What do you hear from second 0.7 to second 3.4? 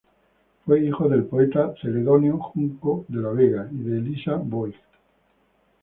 hijo del poeta Celedonio Junco de la